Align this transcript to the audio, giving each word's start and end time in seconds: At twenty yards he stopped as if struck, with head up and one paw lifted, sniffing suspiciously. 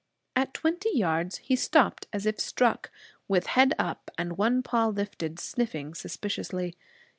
At 0.35 0.55
twenty 0.55 0.89
yards 0.97 1.37
he 1.37 1.55
stopped 1.55 2.07
as 2.11 2.25
if 2.25 2.39
struck, 2.39 2.89
with 3.27 3.45
head 3.45 3.75
up 3.77 4.09
and 4.17 4.35
one 4.35 4.63
paw 4.63 4.87
lifted, 4.87 5.39
sniffing 5.39 5.93
suspiciously. 5.93 6.75